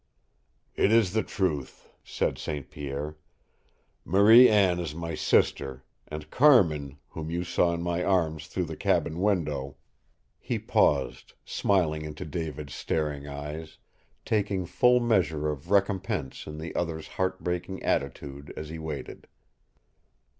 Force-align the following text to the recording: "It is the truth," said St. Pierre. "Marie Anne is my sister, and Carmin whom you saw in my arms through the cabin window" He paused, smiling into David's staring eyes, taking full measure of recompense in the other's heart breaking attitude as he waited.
"It 0.75 0.91
is 0.91 1.13
the 1.13 1.21
truth," 1.21 1.87
said 2.03 2.39
St. 2.39 2.71
Pierre. 2.71 3.17
"Marie 4.03 4.49
Anne 4.49 4.79
is 4.79 4.95
my 4.95 5.13
sister, 5.13 5.83
and 6.07 6.31
Carmin 6.31 6.97
whom 7.09 7.29
you 7.29 7.43
saw 7.43 7.71
in 7.75 7.83
my 7.83 8.03
arms 8.03 8.47
through 8.47 8.63
the 8.65 8.75
cabin 8.75 9.19
window" 9.21 9.75
He 10.39 10.57
paused, 10.57 11.33
smiling 11.45 12.01
into 12.01 12.25
David's 12.25 12.73
staring 12.73 13.27
eyes, 13.27 13.77
taking 14.25 14.65
full 14.65 14.99
measure 15.01 15.47
of 15.51 15.69
recompense 15.69 16.47
in 16.47 16.57
the 16.57 16.73
other's 16.75 17.07
heart 17.07 17.43
breaking 17.43 17.83
attitude 17.83 18.51
as 18.57 18.69
he 18.69 18.79
waited. 18.79 19.27